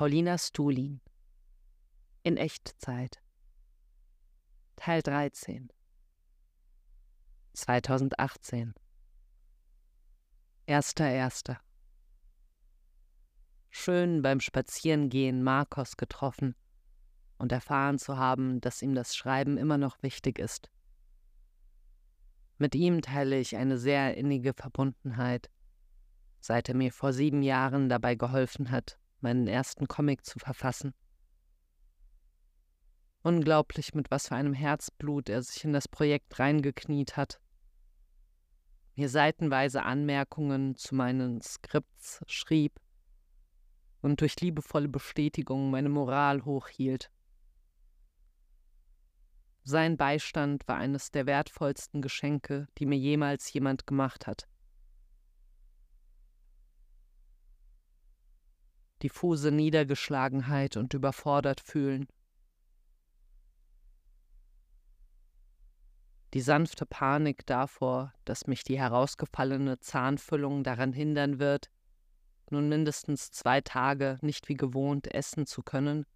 [0.00, 1.02] Paulina Stulin
[2.22, 3.20] in Echtzeit
[4.76, 5.68] Teil 13
[7.52, 8.72] 2018
[10.66, 11.54] 1.1.
[13.68, 16.54] Schön beim Spazierengehen Marcos getroffen
[17.36, 20.70] und erfahren zu haben, dass ihm das Schreiben immer noch wichtig ist.
[22.56, 25.50] Mit ihm teile ich eine sehr innige Verbundenheit,
[26.40, 30.94] seit er mir vor sieben Jahren dabei geholfen hat, meinen ersten Comic zu verfassen.
[33.22, 37.40] Unglaublich, mit was für einem Herzblut er sich in das Projekt reingekniet hat.
[38.96, 42.80] Mir seitenweise Anmerkungen zu meinen Skripts schrieb
[44.00, 47.10] und durch liebevolle Bestätigung meine Moral hochhielt.
[49.62, 54.48] Sein Beistand war eines der wertvollsten Geschenke, die mir jemals jemand gemacht hat.
[59.02, 62.06] Diffuse Niedergeschlagenheit und überfordert fühlen.
[66.32, 71.70] Die sanfte Panik davor, dass mich die herausgefallene Zahnfüllung daran hindern wird,
[72.50, 76.06] nun mindestens zwei Tage nicht wie gewohnt essen zu können,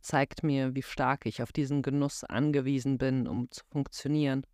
[0.00, 4.46] zeigt mir, wie stark ich auf diesen Genuss angewiesen bin, um zu funktionieren.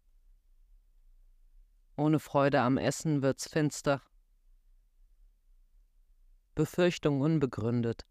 [1.97, 4.03] Ohne Freude am Essen wird's finster
[6.55, 8.05] Befürchtung unbegründet.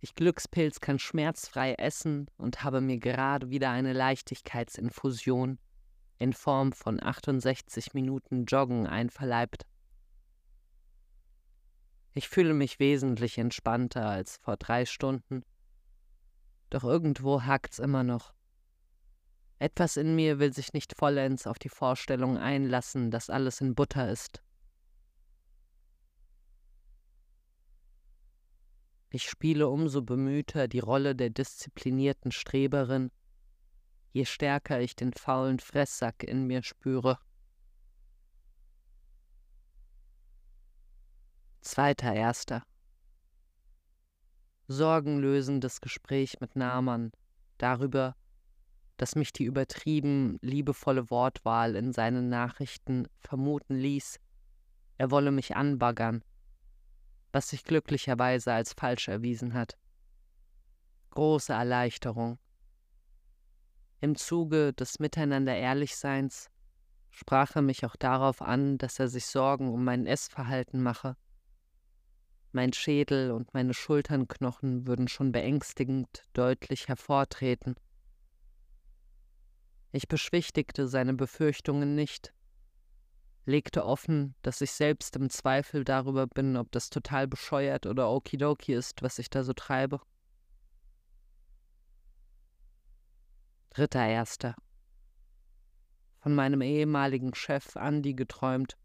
[0.00, 5.58] Ich Glückspilz kann schmerzfrei essen und habe mir gerade wieder eine Leichtigkeitsinfusion
[6.18, 9.66] in Form von 68 Minuten Joggen einverleibt.
[12.12, 15.42] Ich fühle mich wesentlich entspannter als vor drei Stunden.
[16.70, 18.32] Doch irgendwo hakt's immer noch.
[19.58, 24.10] Etwas in mir will sich nicht vollends auf die Vorstellung einlassen, dass alles in Butter
[24.10, 24.42] ist.
[29.14, 33.12] Ich spiele umso bemühter die Rolle der disziplinierten Streberin,
[34.10, 37.20] je stärker ich den faulen Fresssack in mir spüre.
[41.60, 42.64] Zweiter Erster.
[44.66, 47.12] Sorgenlösendes Gespräch mit Nahmann
[47.56, 48.16] darüber,
[48.96, 54.18] dass mich die übertrieben liebevolle Wortwahl in seinen Nachrichten vermuten ließ,
[54.98, 56.24] er wolle mich anbaggern
[57.34, 59.76] was sich glücklicherweise als falsch erwiesen hat.
[61.10, 62.38] Große Erleichterung.
[64.00, 66.48] Im Zuge des Miteinander Ehrlichseins
[67.10, 71.16] sprach er mich auch darauf an, dass er sich Sorgen um mein Essverhalten mache.
[72.52, 77.74] Mein Schädel und meine Schulternknochen würden schon beängstigend deutlich hervortreten.
[79.90, 82.33] Ich beschwichtigte seine Befürchtungen nicht,
[83.46, 88.72] legte offen, dass ich selbst im Zweifel darüber bin, ob das total bescheuert oder okidoki
[88.72, 90.00] ist, was ich da so treibe.
[93.70, 94.54] Dritter Erster.
[96.20, 98.78] Von meinem ehemaligen Chef Andy geträumt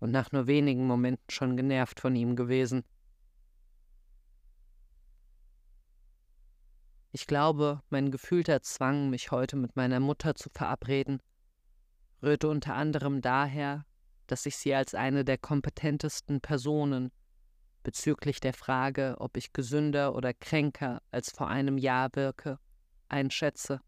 [0.00, 2.84] und nach nur wenigen Momenten schon genervt von ihm gewesen.
[7.12, 11.22] Ich glaube, mein gefühlter Zwang, mich heute mit meiner Mutter zu verabreden,
[12.26, 13.86] rührte unter anderem daher,
[14.26, 17.12] dass ich sie als eine der kompetentesten Personen
[17.84, 22.58] bezüglich der Frage, ob ich gesünder oder kränker als vor einem Jahr wirke,
[23.08, 23.80] einschätze.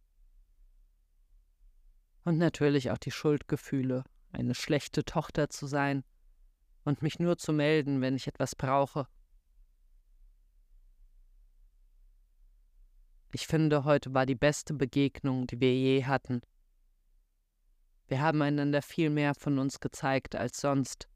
[2.24, 6.04] Und natürlich auch die Schuldgefühle, eine schlechte Tochter zu sein
[6.84, 9.08] und mich nur zu melden, wenn ich etwas brauche.
[13.32, 16.40] Ich finde, heute war die beste Begegnung, die wir je hatten.
[18.08, 21.08] Wir haben einander viel mehr von uns gezeigt als sonst.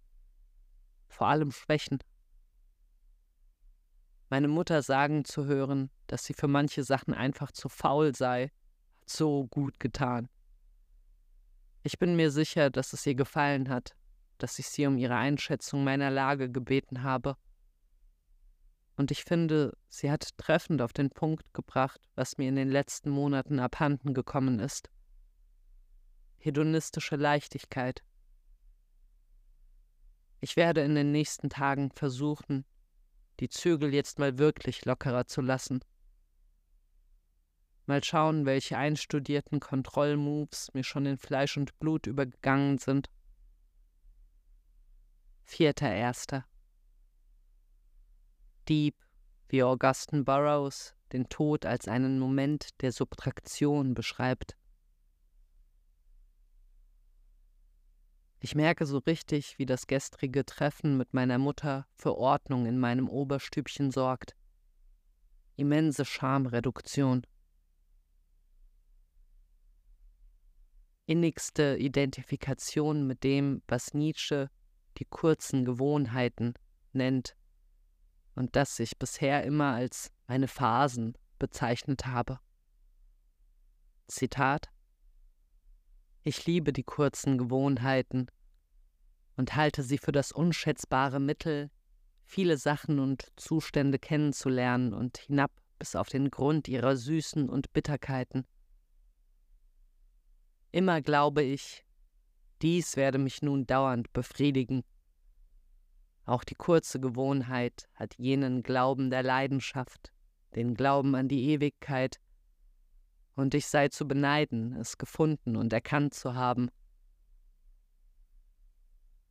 [1.08, 1.98] Vor allem Schwächen.
[4.28, 8.50] Meine Mutter sagen zu hören, dass sie für manche Sachen einfach zu faul sei,
[9.00, 10.28] hat so gut getan.
[11.82, 13.96] Ich bin mir sicher, dass es ihr gefallen hat,
[14.36, 17.36] dass ich sie um ihre Einschätzung meiner Lage gebeten habe.
[18.96, 23.08] Und ich finde, sie hat treffend auf den Punkt gebracht, was mir in den letzten
[23.08, 24.91] Monaten abhanden gekommen ist
[26.42, 28.02] hedonistische Leichtigkeit.
[30.40, 32.64] Ich werde in den nächsten Tagen versuchen,
[33.40, 35.80] die Zügel jetzt mal wirklich lockerer zu lassen.
[37.86, 43.08] Mal schauen, welche einstudierten Kontrollmoves mir schon in Fleisch und Blut übergegangen sind.
[45.44, 46.44] Vierter Erster.
[48.68, 48.96] Deep,
[49.48, 54.56] wie Augustin Burroughs den Tod als einen Moment der Subtraktion beschreibt.
[58.44, 63.08] Ich merke so richtig, wie das gestrige Treffen mit meiner Mutter für Ordnung in meinem
[63.08, 64.34] Oberstübchen sorgt.
[65.54, 67.24] immense Schamreduktion.
[71.06, 74.50] Innigste Identifikation mit dem, was Nietzsche
[74.98, 76.54] die kurzen Gewohnheiten
[76.92, 77.36] nennt
[78.34, 82.40] und das ich bisher immer als meine Phasen bezeichnet habe.
[84.08, 84.68] Zitat
[86.24, 88.28] Ich liebe die kurzen Gewohnheiten
[89.36, 91.68] und halte sie für das unschätzbare Mittel,
[92.24, 98.46] viele Sachen und Zustände kennenzulernen und hinab bis auf den Grund ihrer Süßen und Bitterkeiten.
[100.70, 101.84] Immer glaube ich,
[102.62, 104.84] dies werde mich nun dauernd befriedigen.
[106.24, 110.12] Auch die kurze Gewohnheit hat jenen Glauben der Leidenschaft,
[110.54, 112.20] den Glauben an die Ewigkeit,
[113.34, 116.70] und ich sei zu beneiden, es gefunden und erkannt zu haben.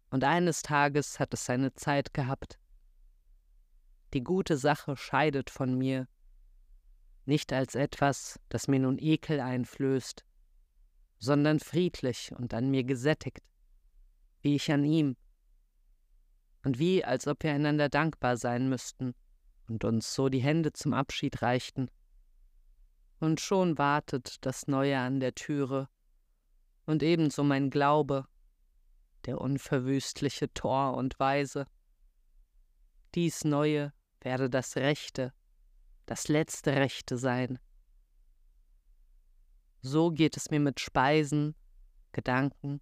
[0.09, 2.59] Und eines Tages hat es seine Zeit gehabt.
[4.13, 6.07] Die gute Sache scheidet von mir,
[7.25, 10.25] nicht als etwas, das mir nun Ekel einflößt,
[11.19, 13.43] sondern friedlich und an mir gesättigt,
[14.41, 15.15] wie ich an ihm,
[16.63, 19.13] und wie als ob wir einander dankbar sein müssten
[19.67, 21.89] und uns so die Hände zum Abschied reichten.
[23.21, 25.87] Und schon wartet das Neue an der Türe,
[26.87, 28.25] und ebenso mein Glaube,
[29.25, 31.67] der unverwüstliche Tor und Weise.
[33.13, 35.33] Dies Neue werde das Rechte,
[36.07, 37.59] das letzte Rechte sein.
[39.81, 41.53] So geht es mir mit Speisen,
[42.13, 42.81] Gedanken,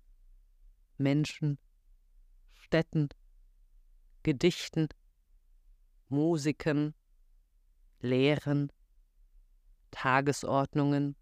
[0.98, 1.60] Menschen,
[2.54, 3.10] Städten,
[4.24, 4.88] Gedichten,
[6.08, 6.96] Musiken,
[8.00, 8.72] Lehren,
[9.92, 11.16] Tagesordnungen,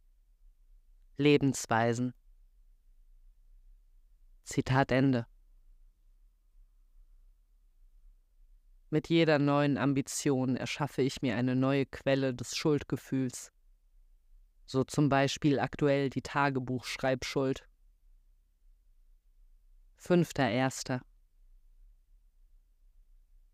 [1.18, 2.14] Lebensweisen.
[4.44, 5.26] Zitat Ende.
[8.90, 13.52] Mit jeder neuen Ambition erschaffe ich mir eine neue Quelle des Schuldgefühls,
[14.66, 17.68] so zum Beispiel aktuell die Tagebuchschreibschuld.
[19.98, 21.02] Fünfter Erster.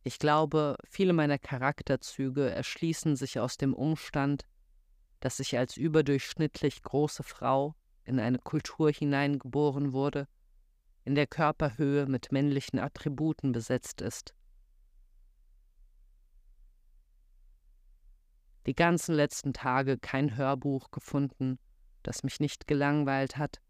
[0.04, 4.46] Ich glaube, viele meiner Charakterzüge erschließen sich aus dem Umstand,
[5.24, 10.28] dass ich als überdurchschnittlich große Frau in eine Kultur hineingeboren wurde,
[11.06, 14.36] in der Körperhöhe mit männlichen Attributen besetzt ist.
[18.66, 21.60] die ganzen letzten Tage kein Hörbuch gefunden,
[22.02, 23.62] das mich nicht gelangweilt hat.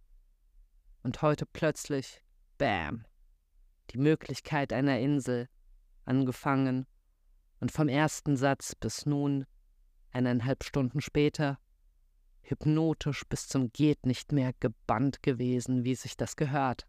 [1.02, 2.22] Und heute plötzlich,
[2.58, 3.06] bam,
[3.90, 5.50] die Möglichkeit einer Insel,
[6.06, 6.86] angefangen
[7.60, 9.46] und vom ersten Satz bis nun,
[10.14, 11.60] eineinhalb Stunden später,
[12.42, 16.88] hypnotisch bis zum Geht nicht mehr gebannt gewesen, wie sich das gehört.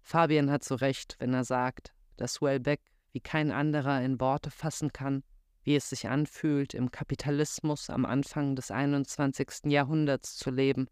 [0.00, 2.80] Fabian hat so recht, wenn er sagt, dass Wellbeck
[3.12, 5.22] wie kein anderer in Worte fassen kann,
[5.62, 9.66] wie es sich anfühlt, im Kapitalismus am Anfang des 21.
[9.70, 10.88] Jahrhunderts zu leben.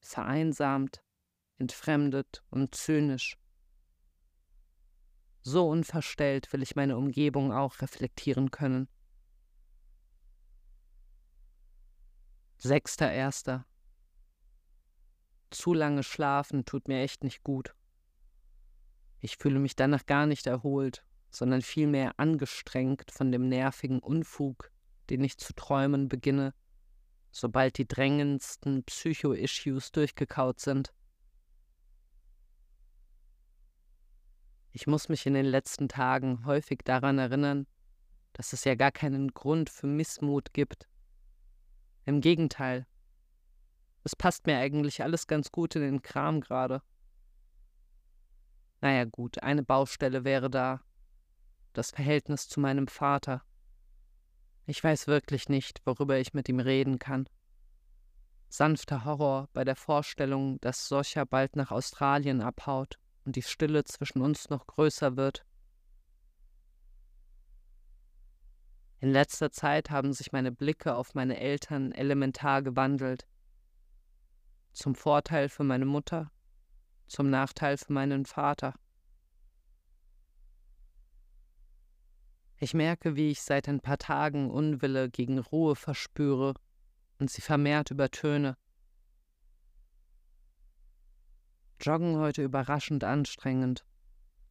[0.00, 1.02] Vereinsamt,
[1.58, 3.36] entfremdet und zynisch.
[5.42, 8.88] So unverstellt will ich meine Umgebung auch reflektieren können.
[12.58, 13.64] Sechster Erster.
[15.50, 17.74] Zu lange schlafen tut mir echt nicht gut.
[19.20, 24.70] Ich fühle mich danach gar nicht erholt sondern vielmehr angestrengt von dem nervigen Unfug,
[25.10, 26.54] den ich zu träumen beginne,
[27.30, 30.92] sobald die drängendsten Psycho-Issues durchgekaut sind.
[34.80, 37.66] Ich muss mich in den letzten Tagen häufig daran erinnern,
[38.32, 40.88] dass es ja gar keinen Grund für Missmut gibt.
[42.04, 42.86] Im Gegenteil,
[44.04, 46.80] es passt mir eigentlich alles ganz gut in den Kram gerade.
[48.80, 50.80] Naja gut, eine Baustelle wäre da,
[51.72, 53.42] das Verhältnis zu meinem Vater.
[54.66, 57.28] Ich weiß wirklich nicht, worüber ich mit ihm reden kann.
[58.48, 64.22] Sanfter Horror bei der Vorstellung, dass Socha bald nach Australien abhaut und die Stille zwischen
[64.22, 65.44] uns noch größer wird.
[69.00, 73.28] In letzter Zeit haben sich meine Blicke auf meine Eltern elementar gewandelt.
[74.72, 76.32] Zum Vorteil für meine Mutter,
[77.06, 78.72] zum Nachteil für meinen Vater.
[82.56, 86.54] Ich merke, wie ich seit ein paar Tagen Unwille gegen Ruhe verspüre
[87.18, 88.56] und sie vermehrt übertöne.
[91.80, 93.84] Joggen heute überraschend anstrengend.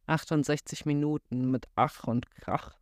[0.06, 2.78] 68 Minuten mit Ach und Krach.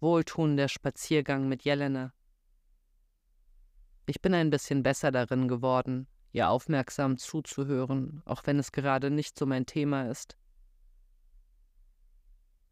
[0.00, 2.12] Wohltuender Spaziergang mit Jelena.
[4.06, 9.38] Ich bin ein bisschen besser darin geworden, ihr aufmerksam zuzuhören, auch wenn es gerade nicht
[9.38, 10.36] so mein Thema ist.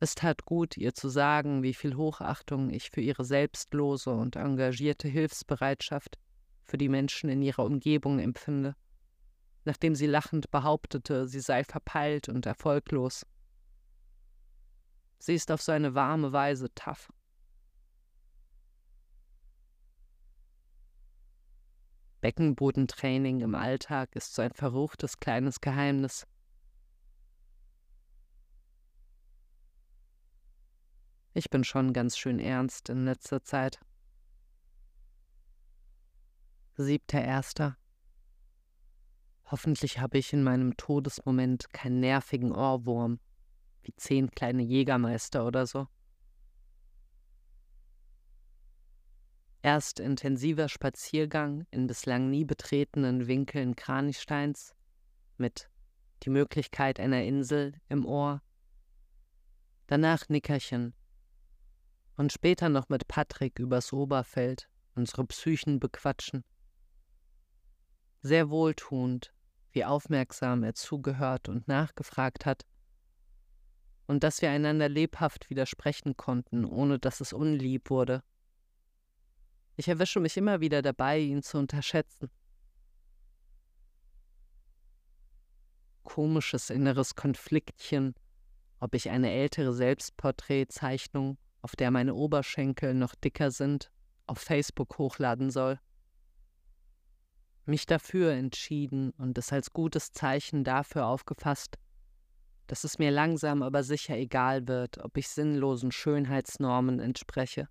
[0.00, 5.06] Es tat gut, ihr zu sagen, wie viel Hochachtung ich für ihre selbstlose und engagierte
[5.06, 6.18] Hilfsbereitschaft
[6.64, 8.75] für die Menschen in ihrer Umgebung empfinde,
[9.64, 13.26] nachdem sie lachend behauptete, sie sei verpeilt und erfolglos.
[15.18, 17.12] Sie ist auf so eine warme Weise tough.
[22.21, 26.26] Beckenbodentraining im Alltag ist so ein verruchtes kleines Geheimnis.
[31.35, 33.80] Ich bin schon ganz schön ernst in letzter Zeit.
[36.76, 37.76] Siebter Erster.
[39.44, 43.20] Hoffentlich habe ich in meinem Todesmoment keinen nervigen Ohrwurm,
[43.82, 45.86] wie zehn kleine Jägermeister oder so.
[49.62, 54.74] Erst intensiver Spaziergang in bislang nie betretenen Winkeln Kranichsteins
[55.36, 55.70] mit
[56.24, 58.42] die Möglichkeit einer Insel im Ohr.
[59.86, 60.92] Danach Nickerchen.
[62.16, 66.44] Und später noch mit Patrick übers Oberfeld unsere Psychen bequatschen.
[68.24, 69.34] Sehr wohltuend,
[69.72, 72.64] wie aufmerksam er zugehört und nachgefragt hat.
[74.06, 78.22] Und dass wir einander lebhaft widersprechen konnten, ohne dass es unlieb wurde.
[79.76, 82.30] Ich erwische mich immer wieder dabei, ihn zu unterschätzen.
[86.02, 88.14] Komisches inneres Konfliktchen,
[88.80, 93.90] ob ich eine ältere Selbstporträtzeichnung, auf der meine Oberschenkel noch dicker sind,
[94.26, 95.78] auf Facebook hochladen soll.
[97.66, 101.78] Mich dafür entschieden und es als gutes Zeichen dafür aufgefasst,
[102.66, 107.68] dass es mir langsam aber sicher egal wird, ob ich sinnlosen Schönheitsnormen entspreche.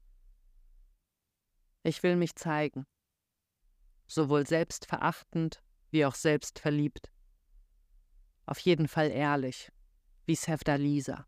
[1.83, 2.85] Ich will mich zeigen.
[4.07, 7.11] Sowohl selbstverachtend wie auch selbstverliebt.
[8.45, 9.71] Auf jeden Fall ehrlich,
[10.25, 11.25] wie Sevda Lisa.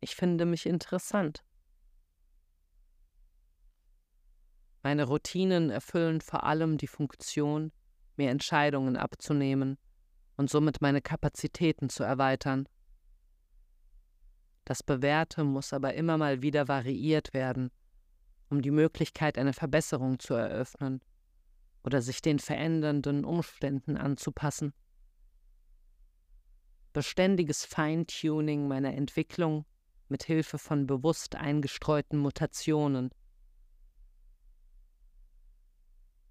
[0.00, 1.44] Ich finde mich interessant.
[4.82, 7.72] Meine Routinen erfüllen vor allem die Funktion,
[8.16, 9.78] mir Entscheidungen abzunehmen
[10.36, 12.66] und somit meine Kapazitäten zu erweitern.
[14.64, 17.70] Das Bewährte muss aber immer mal wieder variiert werden,
[18.48, 21.02] um die Möglichkeit einer Verbesserung zu eröffnen
[21.82, 24.72] oder sich den verändernden Umständen anzupassen.
[26.92, 29.64] Beständiges Feintuning meiner Entwicklung
[30.08, 33.10] mit Hilfe von bewusst eingestreuten Mutationen.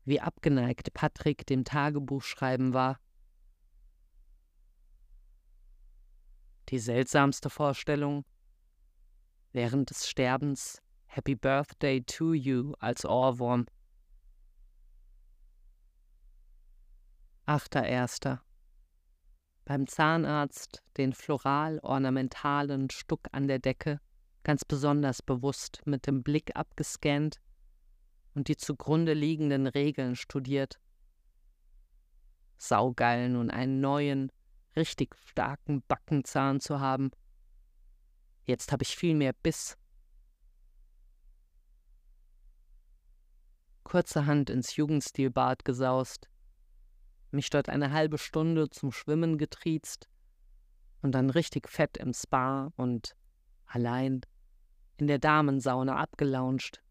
[0.06, 3.00] Wie abgeneigt Patrick dem Tagebuchschreiben war.
[6.70, 8.26] Die seltsamste Vorstellung,
[9.52, 13.66] während des Sterbens Happy Birthday to You als Ohrwurm.
[17.46, 18.44] Achter Erster.
[19.66, 24.00] Beim Zahnarzt den floral-ornamentalen Stuck an der Decke
[24.44, 27.40] ganz besonders bewusst mit dem Blick abgescannt
[28.36, 30.80] und die zugrunde liegenden Regeln studiert.
[32.58, 34.32] Saugeil nun einen neuen,
[34.76, 37.12] richtig starken Backenzahn zu haben.
[38.46, 39.78] Jetzt habe ich viel mehr Biss
[43.90, 46.30] kurzerhand ins Jugendstilbad gesaust,
[47.32, 50.08] mich dort eine halbe Stunde zum Schwimmen getriezt
[51.02, 53.16] und dann richtig fett im Spa und
[53.66, 54.22] allein
[54.98, 56.84] in der Damensauna abgelauncht,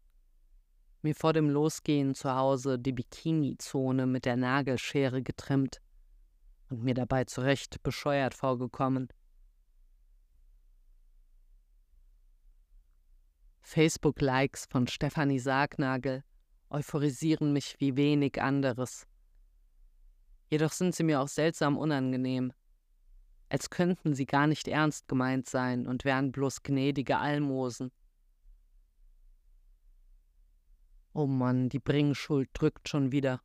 [1.01, 5.81] mir vor dem Losgehen zu Hause die Bikini-Zone mit der Nagelschere getrimmt
[6.69, 9.07] und mir dabei zurecht bescheuert vorgekommen.
[13.61, 16.23] Facebook-Likes von Stefanie Sargnagel
[16.69, 19.05] euphorisieren mich wie wenig anderes.
[20.49, 22.51] Jedoch sind sie mir auch seltsam unangenehm,
[23.49, 27.91] als könnten sie gar nicht ernst gemeint sein und wären bloß gnädige Almosen.
[31.13, 33.41] Oh Mann, die Bringschuld drückt schon wieder.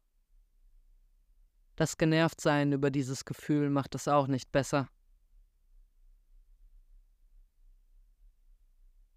[1.77, 4.89] Das Genervtsein über dieses Gefühl macht es auch nicht besser.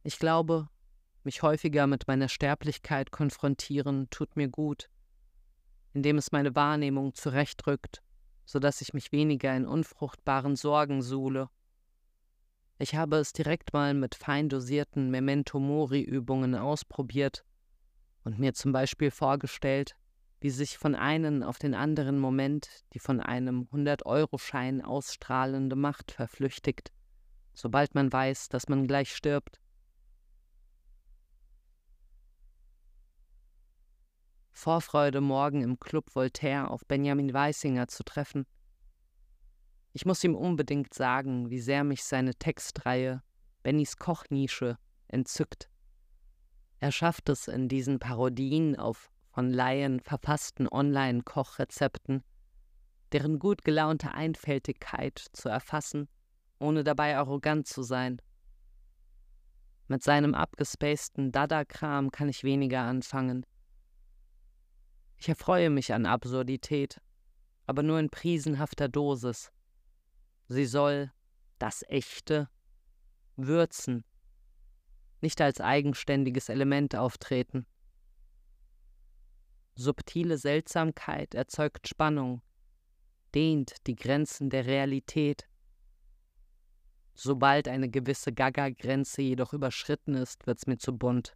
[0.03, 0.69] Ich glaube,
[1.23, 4.89] mich häufiger mit meiner Sterblichkeit konfrontieren, tut mir gut,
[5.93, 8.01] indem es meine Wahrnehmung zurechtrückt,
[8.45, 11.49] so dass ich mich weniger in unfruchtbaren Sorgen suhle.
[12.79, 17.43] Ich habe es direkt mal mit fein dosierten Memento Mori-Übungen ausprobiert
[18.27, 19.95] und mir zum Beispiel vorgestellt,
[20.41, 26.91] wie sich von einem auf den anderen Moment die von einem 100-Euro-Schein ausstrahlende Macht verflüchtigt,
[27.53, 29.61] sobald man weiß, dass man gleich stirbt.
[34.51, 38.45] Vorfreude, morgen im Club Voltaire auf Benjamin Weissinger zu treffen.
[39.93, 43.23] Ich muss ihm unbedingt sagen, wie sehr mich seine Textreihe
[43.63, 45.69] Bennys Kochnische entzückt.
[46.79, 52.23] Er schafft es in diesen Parodien auf von Laien verfassten Online-Kochrezepten,
[53.11, 56.07] deren gut gelaunte Einfältigkeit zu erfassen,
[56.59, 58.21] ohne dabei arrogant zu sein.
[59.87, 63.45] Mit seinem abgespaceden Dada-Kram kann ich weniger anfangen.
[65.17, 66.99] Ich erfreue mich an Absurdität,
[67.65, 69.51] aber nur in prisenhafter Dosis.
[70.47, 71.11] Sie soll
[71.59, 72.49] das Echte
[73.35, 74.03] würzen,
[75.21, 77.65] nicht als eigenständiges Element auftreten.
[79.75, 82.41] Subtile Seltsamkeit erzeugt Spannung,
[83.35, 85.47] dehnt die Grenzen der Realität.
[87.13, 91.35] Sobald eine gewisse Gaga-Grenze jedoch überschritten ist, wird's mir zu bunt.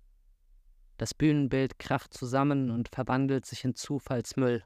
[0.98, 4.64] Das Bühnenbild kracht zusammen und verwandelt sich in Zufallsmüll.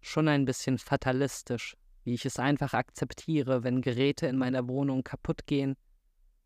[0.00, 5.46] Schon ein bisschen fatalistisch, wie ich es einfach akzeptiere, wenn Geräte in meiner Wohnung kaputt
[5.46, 5.76] gehen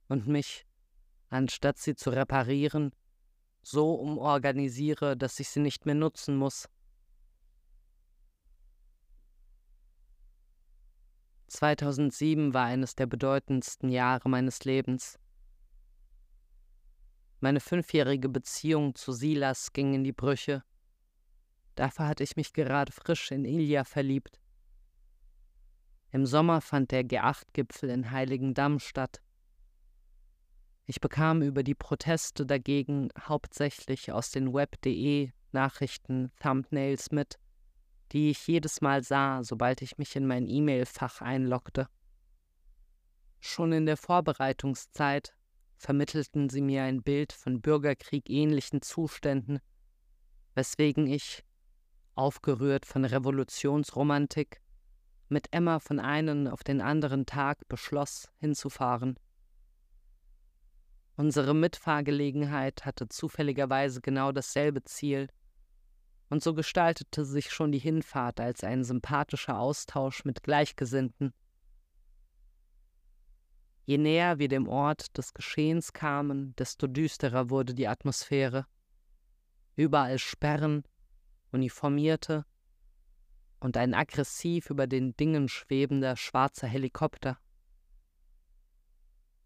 [0.09, 0.67] und mich,
[1.29, 2.93] anstatt sie zu reparieren,
[3.63, 6.69] so umorganisiere, dass ich sie nicht mehr nutzen muss.
[11.49, 15.19] 2007 war eines der bedeutendsten Jahre meines Lebens.
[17.41, 20.63] Meine fünfjährige Beziehung zu Silas ging in die Brüche.
[21.75, 24.41] Dafür hatte ich mich gerade frisch in Ilja verliebt.
[26.11, 29.21] Im Sommer fand der G8-Gipfel in Heiligendamm statt.
[30.87, 37.39] Ich bekam über die Proteste dagegen hauptsächlich aus den Web.de Nachrichten, Thumbnails mit,
[38.13, 41.89] die ich jedes Mal sah, sobald ich mich in mein E-Mail-Fach einloggte.
[43.39, 45.35] Schon in der Vorbereitungszeit
[45.77, 49.61] vermittelten sie mir ein Bild von bürgerkriegähnlichen Zuständen,
[50.55, 51.45] weswegen ich,
[52.15, 54.61] aufgerührt von Revolutionsromantik,
[55.29, 59.19] mit Emma von einem auf den anderen Tag beschloss, hinzufahren.
[61.17, 65.29] Unsere Mitfahrgelegenheit hatte zufälligerweise genau dasselbe Ziel,
[66.31, 71.33] und so gestaltete sich schon die Hinfahrt als ein sympathischer Austausch mit Gleichgesinnten.
[73.87, 78.67] Je näher wir dem Ort des Geschehens kamen, desto düsterer wurde die Atmosphäre.
[79.77, 80.85] Überall Sperren,
[81.53, 82.45] uniformierte
[83.61, 87.39] und ein aggressiv über den Dingen schwebender schwarzer Helikopter.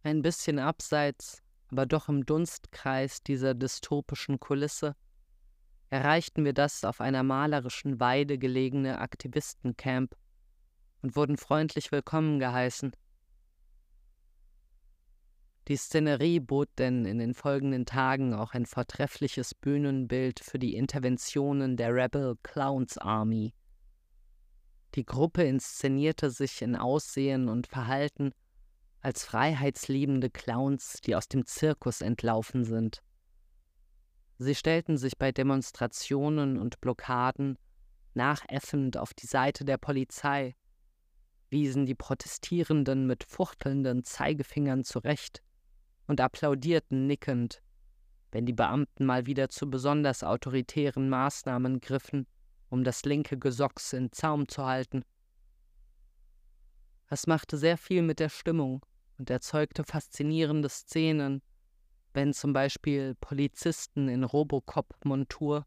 [0.03, 4.94] Ein bisschen abseits, aber doch im Dunstkreis dieser dystopischen Kulisse,
[5.90, 10.16] erreichten wir das auf einer malerischen Weide gelegene Aktivistencamp
[11.03, 12.92] und wurden freundlich willkommen geheißen.
[15.68, 21.77] Die Szenerie bot denn in den folgenden Tagen auch ein vortreffliches Bühnenbild für die Interventionen
[21.77, 23.55] der Rebel Clowns Army.
[24.94, 28.33] Die Gruppe inszenierte sich in Aussehen und Verhalten
[29.00, 33.02] als freiheitsliebende Clowns, die aus dem Zirkus entlaufen sind.
[34.38, 37.59] Sie stellten sich bei Demonstrationen und Blockaden
[38.14, 40.55] nachäffend auf die Seite der Polizei,
[41.48, 45.42] wiesen die Protestierenden mit fuchtelnden Zeigefingern zurecht
[46.07, 47.62] und applaudierten nickend,
[48.31, 52.26] wenn die Beamten mal wieder zu besonders autoritären Maßnahmen griffen,
[52.73, 55.05] um das linke Gesocks in Zaum zu halten.
[57.07, 58.81] Es machte sehr viel mit der Stimmung
[59.19, 61.43] und erzeugte faszinierende Szenen,
[62.15, 65.67] wenn zum Beispiel Polizisten in Robocop-Montur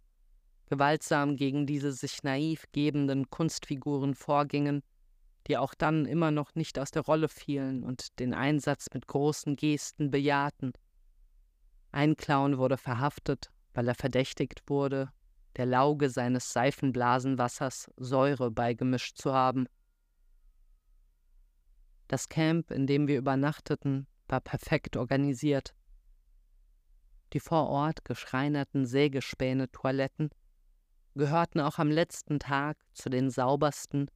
[0.65, 4.81] gewaltsam gegen diese sich naiv gebenden Kunstfiguren vorgingen,
[5.45, 9.55] die auch dann immer noch nicht aus der Rolle fielen und den Einsatz mit großen
[9.55, 10.73] Gesten bejahten.
[11.91, 15.11] Ein Clown wurde verhaftet, weil er verdächtigt wurde,
[15.57, 19.67] der Lauge seines Seifenblasenwassers Säure beigemischt zu haben.
[22.07, 25.73] Das Camp, in dem wir übernachteten, war perfekt organisiert.
[27.33, 30.29] Die vor Ort geschreinerten Sägespäne-Toiletten
[31.15, 34.11] gehörten auch am letzten Tag zu den saubersten,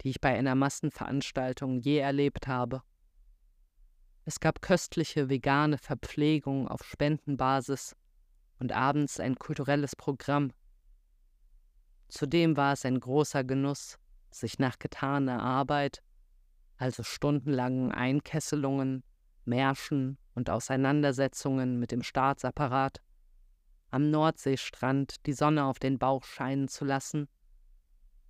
[0.00, 2.82] die ich bei einer Massenveranstaltung je erlebt habe.
[4.24, 7.96] Es gab köstliche vegane Verpflegung auf Spendenbasis
[8.60, 10.52] und abends ein kulturelles Programm.
[12.12, 13.98] Zudem war es ein großer Genuss,
[14.30, 16.02] sich nach getaner Arbeit,
[16.76, 19.02] also stundenlangen Einkesselungen,
[19.46, 23.00] Märschen und Auseinandersetzungen mit dem Staatsapparat,
[23.90, 27.30] am Nordseestrand die Sonne auf den Bauch scheinen zu lassen,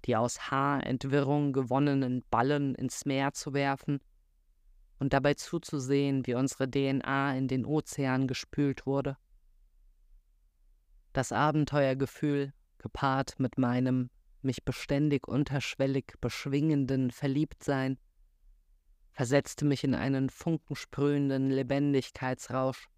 [0.05, 3.99] die aus Haarentwirrung gewonnenen Ballen ins Meer zu werfen
[5.01, 9.17] und dabei zuzusehen, wie unsere DNA in den Ozean gespült wurde.
[11.13, 14.11] Das Abenteuergefühl, gepaart mit meinem
[14.43, 17.99] mich beständig unterschwellig beschwingenden Verliebtsein
[19.13, 22.89] versetzte mich in einen funkensprühenden Lebendigkeitsrausch.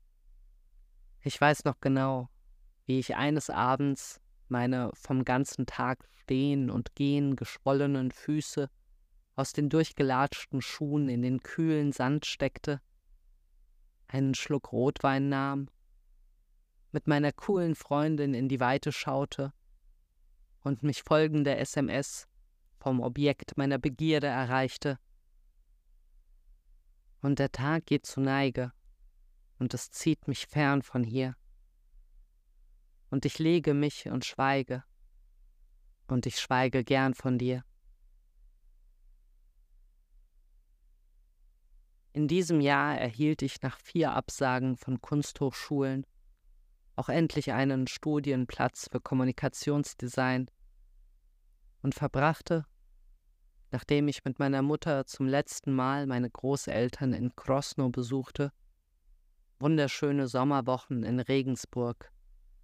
[1.20, 2.28] Ich weiß noch genau,
[2.86, 8.70] wie ich eines Abends meine vom ganzen Tag stehen und gehen geschwollenen Füße
[9.36, 12.80] aus den durchgelatschten Schuhen in den kühlen Sand steckte,
[14.06, 15.68] einen Schluck Rotwein nahm,
[16.92, 19.52] mit meiner coolen Freundin in die Weite schaute
[20.64, 22.26] und mich folgende SMS
[22.80, 24.98] vom Objekt meiner Begierde erreichte.
[27.20, 28.72] Und der Tag geht zu Neige,
[29.58, 31.36] und es zieht mich fern von hier.
[33.10, 34.82] Und ich lege mich und schweige,
[36.08, 37.64] und ich schweige gern von dir.
[42.12, 46.06] In diesem Jahr erhielt ich nach vier Absagen von Kunsthochschulen
[46.96, 50.48] auch endlich einen Studienplatz für Kommunikationsdesign
[51.84, 52.64] und verbrachte,
[53.70, 58.52] nachdem ich mit meiner Mutter zum letzten Mal meine Großeltern in Krosno besuchte,
[59.58, 62.10] wunderschöne Sommerwochen in Regensburg,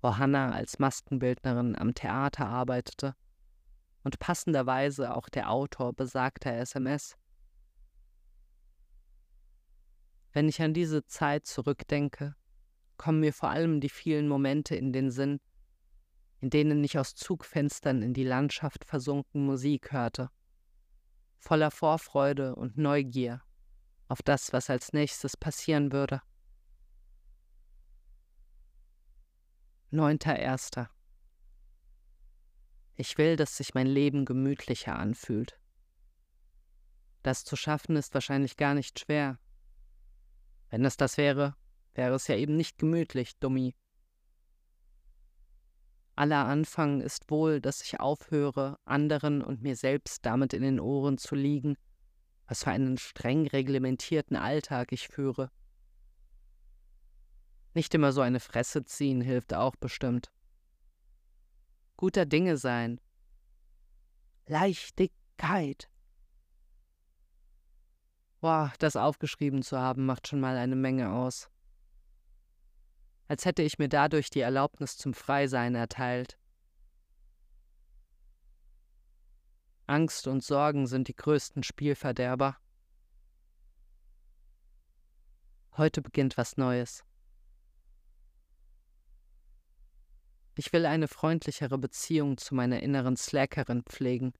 [0.00, 3.14] wo Hanna als Maskenbildnerin am Theater arbeitete
[4.04, 7.18] und passenderweise auch der Autor besagter SMS.
[10.32, 12.36] Wenn ich an diese Zeit zurückdenke,
[12.96, 15.40] kommen mir vor allem die vielen Momente in den Sinn,
[16.40, 20.30] in denen ich aus Zugfenstern in die Landschaft versunken Musik hörte,
[21.38, 23.42] voller Vorfreude und Neugier
[24.08, 26.22] auf das, was als nächstes passieren würde.
[29.92, 30.88] 9.1.
[32.96, 35.58] Ich will, dass sich mein Leben gemütlicher anfühlt.
[37.22, 39.38] Das zu schaffen ist wahrscheinlich gar nicht schwer,
[40.70, 41.56] wenn es das wäre,
[41.94, 43.74] wäre es ja eben nicht gemütlich, Dummi.
[46.20, 51.16] Aller Anfang ist wohl, dass ich aufhöre, anderen und mir selbst damit in den Ohren
[51.16, 51.78] zu liegen,
[52.46, 55.50] was für einen streng reglementierten Alltag ich führe.
[57.72, 60.30] Nicht immer so eine Fresse ziehen hilft auch bestimmt.
[61.96, 63.00] Guter Dinge sein.
[64.46, 65.88] Leichtigkeit.
[68.42, 71.48] Boah, das aufgeschrieben zu haben, macht schon mal eine Menge aus.
[73.30, 76.36] Als hätte ich mir dadurch die Erlaubnis zum Freisein erteilt.
[79.86, 82.56] Angst und Sorgen sind die größten Spielverderber.
[85.76, 87.04] Heute beginnt was Neues.
[90.56, 94.32] Ich will eine freundlichere Beziehung zu meiner inneren Slackerin pflegen.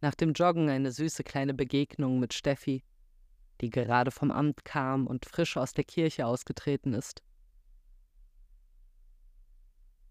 [0.00, 2.84] Nach dem Joggen eine süße kleine Begegnung mit Steffi,
[3.60, 7.22] die gerade vom Amt kam und frisch aus der Kirche ausgetreten ist.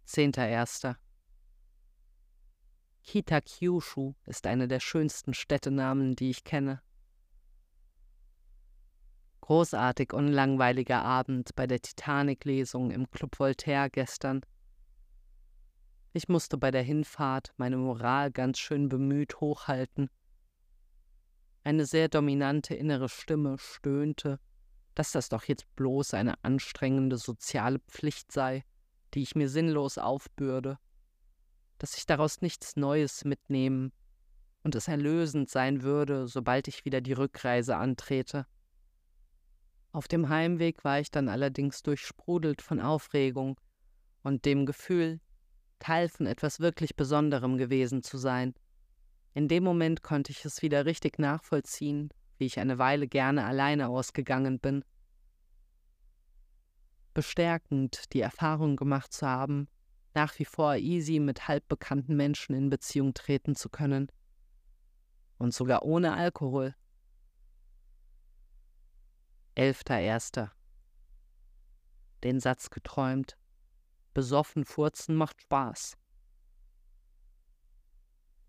[0.07, 0.95] 10.1.
[3.03, 6.81] Kitakyushu ist eine der schönsten Städtenamen, die ich kenne.
[9.41, 14.41] Großartig unlangweiliger Abend bei der Titanic-Lesung im Club Voltaire gestern.
[16.13, 20.09] Ich musste bei der Hinfahrt meine Moral ganz schön bemüht hochhalten.
[21.63, 24.39] Eine sehr dominante innere Stimme stöhnte,
[24.95, 28.63] dass das doch jetzt bloß eine anstrengende soziale Pflicht sei,
[29.13, 30.77] die ich mir sinnlos aufbürde,
[31.77, 33.91] dass ich daraus nichts Neues mitnehmen
[34.63, 38.45] und es erlösend sein würde, sobald ich wieder die Rückreise antrete.
[39.91, 43.59] Auf dem Heimweg war ich dann allerdings durchsprudelt von Aufregung
[44.21, 45.19] und dem Gefühl,
[45.79, 48.53] Teil von etwas wirklich Besonderem gewesen zu sein.
[49.33, 53.89] In dem Moment konnte ich es wieder richtig nachvollziehen, wie ich eine Weile gerne alleine
[53.89, 54.83] ausgegangen bin.
[57.13, 59.67] Bestärkend, die Erfahrung gemacht zu haben,
[60.13, 64.11] nach wie vor easy mit halbbekannten Menschen in Beziehung treten zu können.
[65.37, 66.75] Und sogar ohne Alkohol.
[69.55, 70.49] 11.01.
[72.23, 73.37] Den Satz geträumt.
[74.13, 75.97] Besoffen furzen macht Spaß.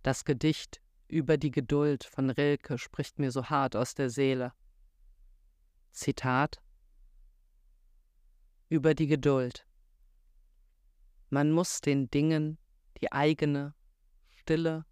[0.02, 4.52] Das Gedicht über die Geduld von Rilke spricht mir so hart aus der Seele.
[5.92, 6.62] Zitat
[8.68, 9.66] Über die Geduld.
[11.28, 12.58] Man muss den Dingen
[13.00, 13.74] die eigene,
[14.30, 14.84] stille,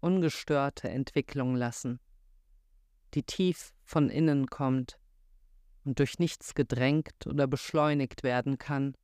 [0.00, 2.00] ungestörte Entwicklung lassen,
[3.14, 4.98] die tief von innen kommt
[5.84, 8.94] und durch nichts gedrängt oder beschleunigt werden kann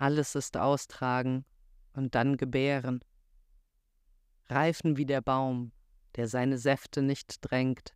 [0.00, 1.44] alles ist austragen
[1.92, 3.04] und dann gebären.
[4.50, 5.72] Reifen wie der Baum,
[6.16, 7.94] der seine Säfte nicht drängt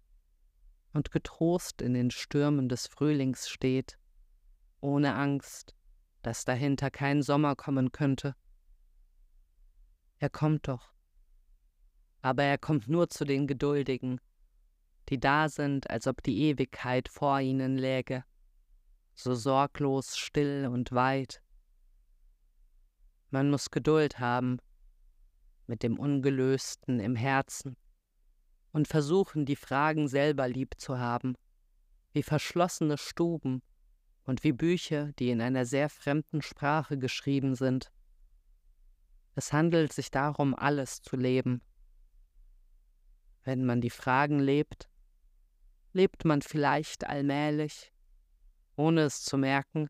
[0.92, 3.98] und getrost in den Stürmen des Frühlings steht,
[4.80, 5.74] ohne Angst,
[6.22, 8.36] dass dahinter kein Sommer kommen könnte.
[10.18, 10.92] Er kommt doch.
[12.22, 14.20] Aber er kommt nur zu den Geduldigen,
[15.08, 18.24] die da sind, als ob die Ewigkeit vor ihnen läge,
[19.14, 21.42] so sorglos, still und weit.
[23.30, 24.60] Man muss Geduld haben
[25.66, 27.76] mit dem Ungelösten im Herzen
[28.72, 31.36] und versuchen, die Fragen selber lieb zu haben,
[32.12, 33.62] wie verschlossene Stuben
[34.24, 37.92] und wie Bücher, die in einer sehr fremden Sprache geschrieben sind.
[39.34, 41.60] Es handelt sich darum, alles zu leben.
[43.42, 44.88] Wenn man die Fragen lebt,
[45.92, 47.92] lebt man vielleicht allmählich,
[48.76, 49.88] ohne es zu merken,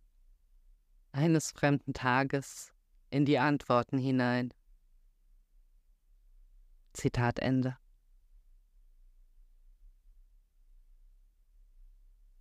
[1.12, 2.72] eines fremden Tages
[3.10, 4.52] in die Antworten hinein.
[6.94, 7.76] Zitat Ende.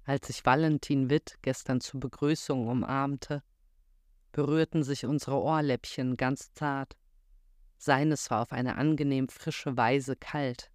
[0.06, 3.42] Als ich Valentin Witt gestern zur Begrüßung umarmte,
[4.32, 6.98] berührten sich unsere Ohrläppchen ganz zart.
[7.78, 10.72] Seines war auf eine angenehm frische Weise kalt.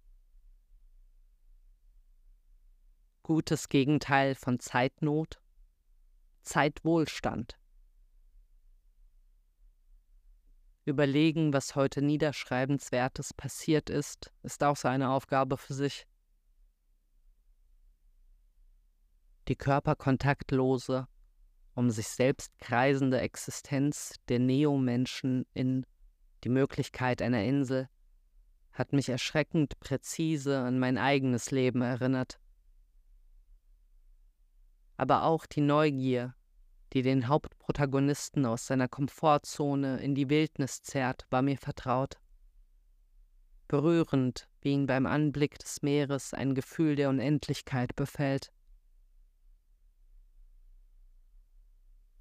[3.23, 5.39] Gutes Gegenteil von Zeitnot,
[6.41, 7.58] Zeitwohlstand.
[10.89, 16.05] Überlegen, was heute Niederschreibenswertes passiert ist, ist auch so eine Aufgabe für sich.
[19.47, 21.07] Die körperkontaktlose,
[21.75, 25.85] um sich selbst kreisende Existenz der Neomenschen in
[26.43, 27.87] die Möglichkeit einer Insel
[28.71, 32.39] hat mich erschreckend präzise an mein eigenes Leben erinnert.
[34.97, 36.33] Aber auch die Neugier,
[36.93, 42.19] die den Hauptprotagonisten aus seiner Komfortzone in die Wildnis zerrt, war mir vertraut.
[43.67, 48.51] Berührend, wie ihn beim Anblick des Meeres ein Gefühl der Unendlichkeit befällt.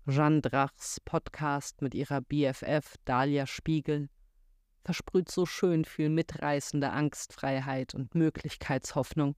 [0.06, 4.08] Jeanne Drachs Podcast mit ihrer BFF Dahlia Spiegel
[4.84, 9.36] versprüht so schön viel mitreißende Angstfreiheit und Möglichkeitshoffnung.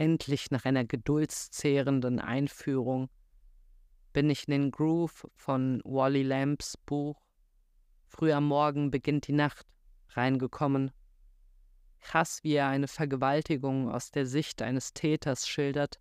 [0.00, 3.10] Endlich nach einer geduldszehrenden Einführung
[4.14, 7.20] bin ich in den Groove von Wally Lamps Buch
[8.06, 9.66] Früh am Morgen beginnt die Nacht
[10.08, 10.90] reingekommen.
[12.00, 16.00] Krass, wie er eine Vergewaltigung aus der Sicht eines Täters schildert,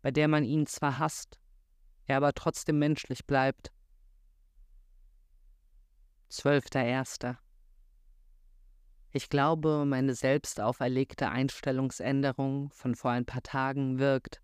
[0.00, 1.38] bei der man ihn zwar hasst,
[2.06, 3.70] er aber trotzdem menschlich bleibt.
[6.30, 7.38] Zwölfter Erster.
[9.12, 14.40] Ich glaube, meine selbst auferlegte Einstellungsänderung von vor ein paar Tagen wirkt.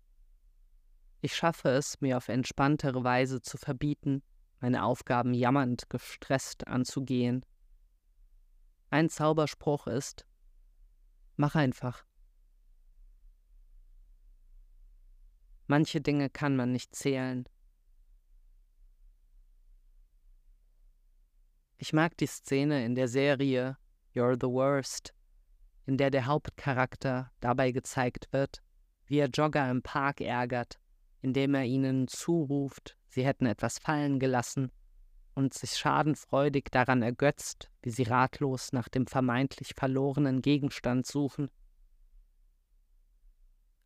[1.21, 4.23] Ich schaffe es, mir auf entspanntere Weise zu verbieten,
[4.59, 7.45] meine Aufgaben jammernd gestresst anzugehen.
[8.89, 10.25] Ein Zauberspruch ist,
[11.37, 12.05] mach einfach.
[15.65, 17.47] Manche Dinge kann man nicht zählen.
[21.77, 23.77] Ich mag die Szene in der Serie
[24.17, 25.13] You're the Worst,
[25.85, 28.63] in der der Hauptcharakter dabei gezeigt wird,
[29.05, 30.79] wie er Jogger im Park ärgert,
[31.21, 34.71] indem er ihnen zuruft, sie hätten etwas fallen gelassen
[35.35, 41.51] und sich schadenfreudig daran ergötzt, wie sie ratlos nach dem vermeintlich verlorenen Gegenstand suchen.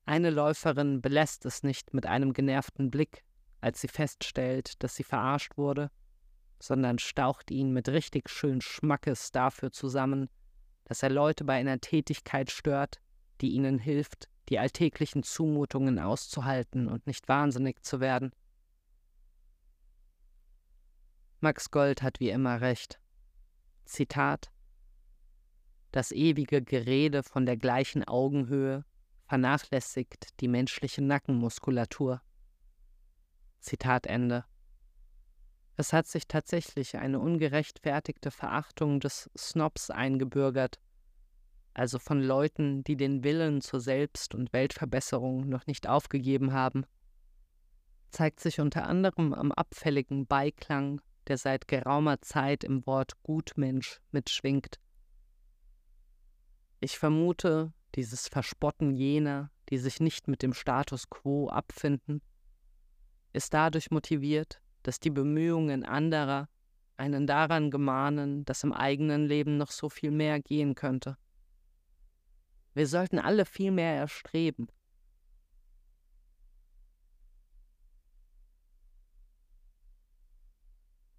[0.05, 3.25] Eine Läuferin belässt es nicht mit einem genervten Blick,
[3.59, 5.91] als sie feststellt, dass sie verarscht wurde,
[6.61, 10.29] sondern staucht ihn mit richtig schön Schmackes dafür zusammen,
[10.85, 13.01] dass er Leute bei einer Tätigkeit stört,
[13.41, 18.31] die ihnen hilft, die alltäglichen Zumutungen auszuhalten und nicht wahnsinnig zu werden.
[21.39, 22.99] Max Gold hat wie immer recht.
[23.85, 24.51] Zitat
[25.91, 28.85] Das ewige Gerede von der gleichen Augenhöhe
[29.23, 32.21] vernachlässigt die menschliche Nackenmuskulatur.
[33.59, 34.45] Zitat Ende.
[35.77, 40.79] Es hat sich tatsächlich eine ungerechtfertigte Verachtung des Snobs eingebürgert,
[41.73, 46.85] also von Leuten, die den Willen zur Selbst- und Weltverbesserung noch nicht aufgegeben haben,
[48.09, 54.79] zeigt sich unter anderem am abfälligen Beiklang, der seit geraumer Zeit im Wort Gutmensch mitschwingt.
[56.81, 62.21] Ich vermute, dieses Verspotten jener, die sich nicht mit dem Status quo abfinden,
[63.33, 66.49] ist dadurch motiviert, dass die Bemühungen anderer
[66.97, 71.17] einen daran gemahnen, dass im eigenen Leben noch so viel mehr gehen könnte.
[72.73, 74.67] Wir sollten alle viel mehr erstreben,